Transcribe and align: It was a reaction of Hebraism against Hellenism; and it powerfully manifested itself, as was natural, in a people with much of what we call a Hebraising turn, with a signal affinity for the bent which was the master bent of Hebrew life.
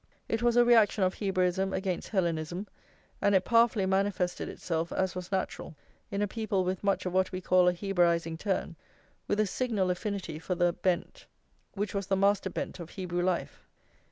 It 0.27 0.41
was 0.41 0.55
a 0.55 0.65
reaction 0.65 1.03
of 1.03 1.13
Hebraism 1.19 1.73
against 1.73 2.09
Hellenism; 2.09 2.65
and 3.21 3.35
it 3.35 3.45
powerfully 3.45 3.85
manifested 3.85 4.49
itself, 4.49 4.91
as 4.91 5.13
was 5.13 5.31
natural, 5.31 5.75
in 6.09 6.23
a 6.23 6.27
people 6.27 6.63
with 6.63 6.83
much 6.83 7.05
of 7.05 7.13
what 7.13 7.31
we 7.31 7.39
call 7.39 7.67
a 7.67 7.71
Hebraising 7.73 8.39
turn, 8.39 8.75
with 9.27 9.39
a 9.39 9.45
signal 9.45 9.91
affinity 9.91 10.39
for 10.39 10.55
the 10.55 10.73
bent 10.73 11.27
which 11.75 11.93
was 11.93 12.07
the 12.07 12.17
master 12.17 12.49
bent 12.49 12.79
of 12.79 12.89
Hebrew 12.89 13.21
life. 13.21 13.67